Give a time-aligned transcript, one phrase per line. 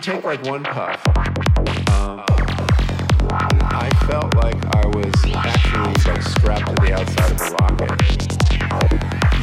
[0.00, 1.04] take like one puff,
[1.88, 2.24] um,
[3.30, 7.90] I felt like I was actually like strapped to the outside of a rocket.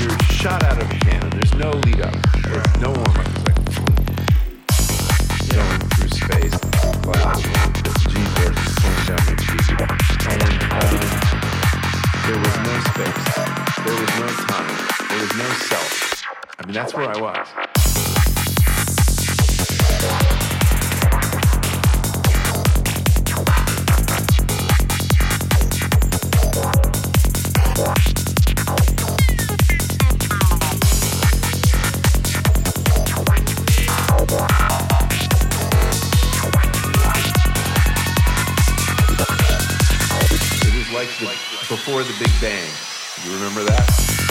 [0.02, 1.30] You're shot out of a cannon.
[1.32, 2.16] There's no lead up.
[2.44, 3.28] There's no warm up.
[3.44, 3.58] Like
[5.52, 6.58] going through space,
[7.04, 8.32] clouds, cheek,
[10.30, 10.96] and um,
[12.26, 13.24] there was no space.
[13.84, 14.72] There was no time.
[15.10, 16.24] There was no self.
[16.60, 17.65] I mean, that's where I was.
[41.86, 42.68] Before the Big Bang.
[43.24, 44.25] You remember that?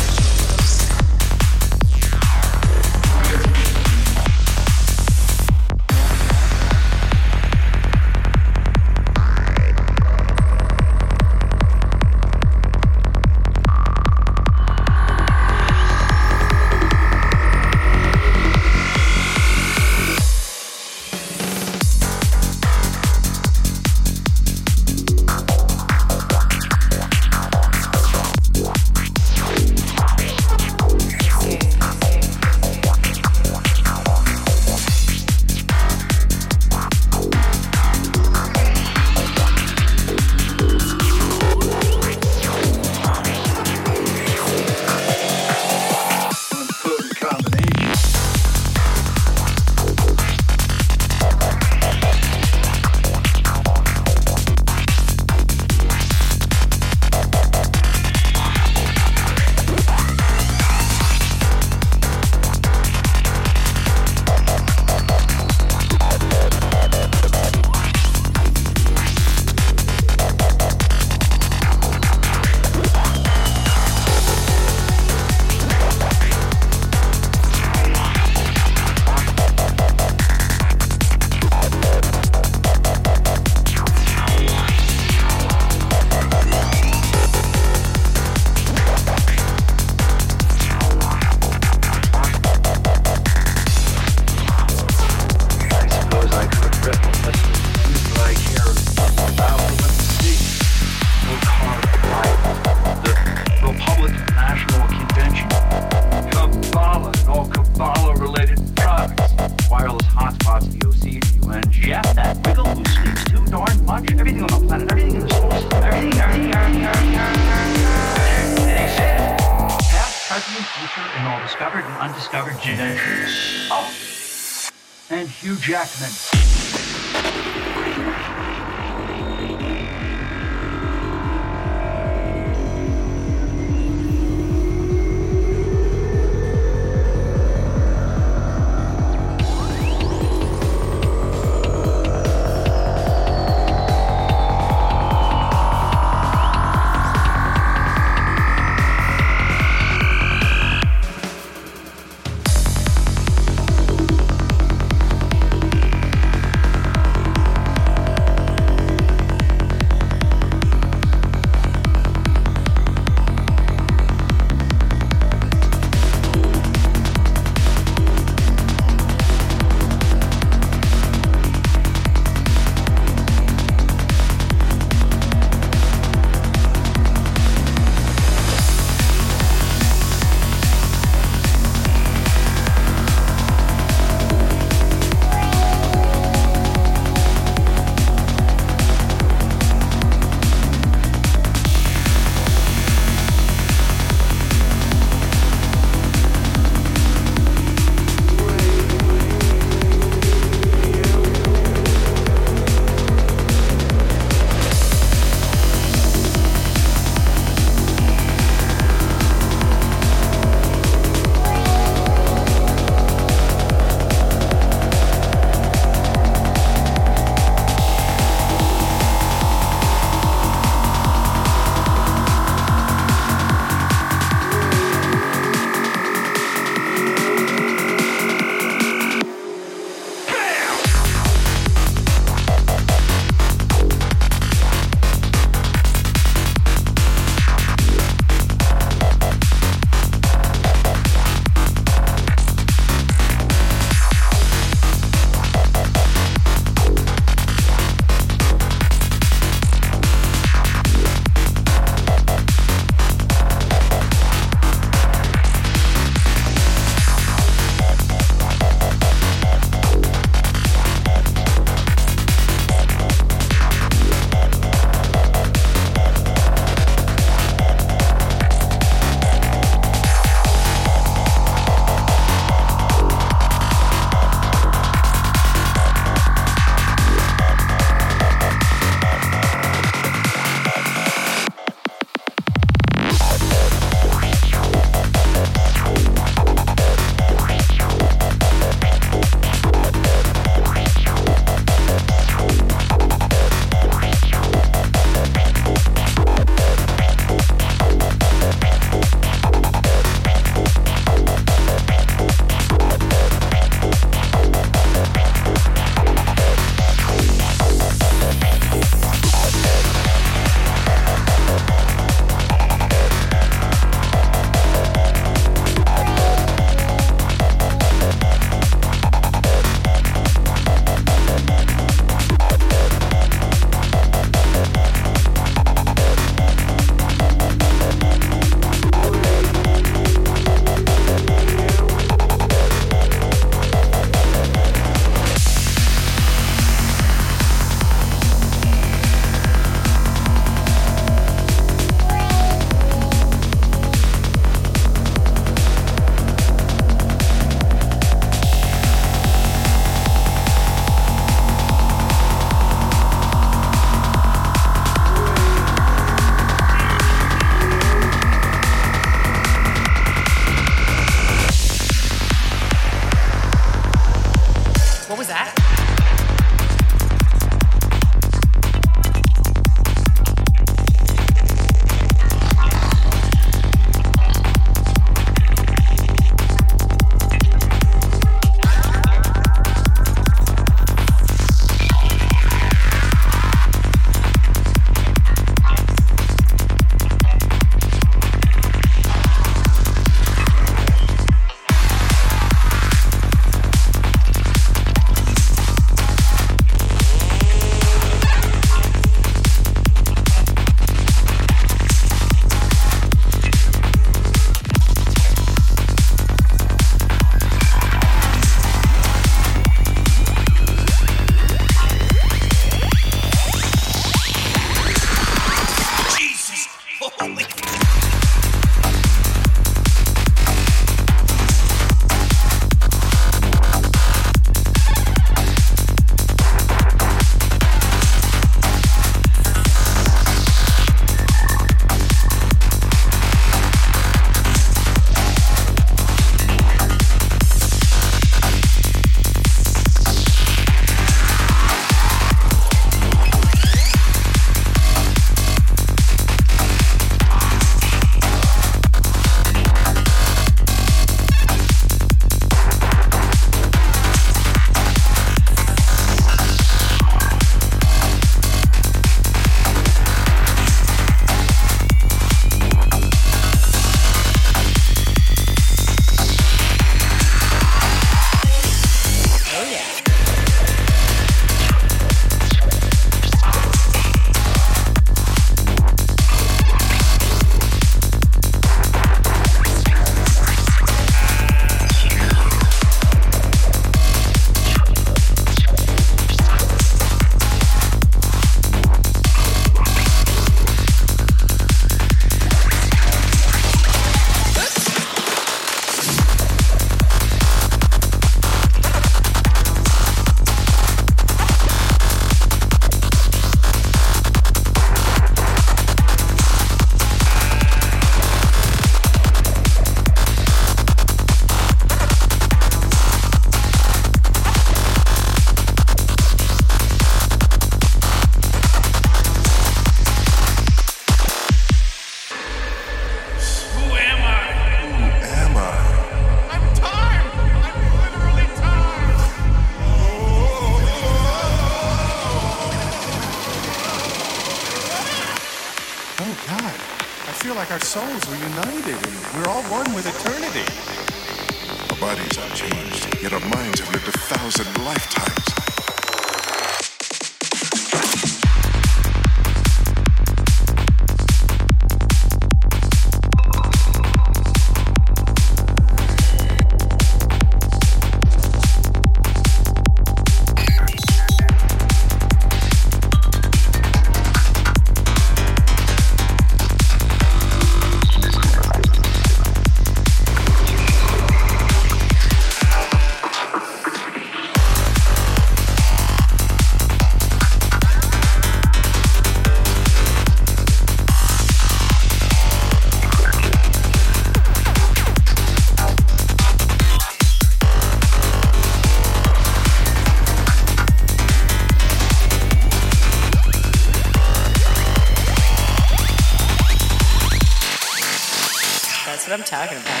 [599.61, 600.00] Talking about.